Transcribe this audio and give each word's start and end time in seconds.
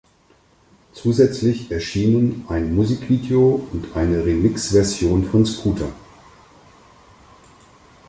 Zusätzlich 0.93 1.69
erschienen 1.69 2.43
ein 2.49 2.73
Musikvideo 2.73 3.67
und 3.71 3.95
eine 3.95 4.25
Remix-Version 4.25 5.25
von 5.27 5.45
Scooter. 5.45 5.91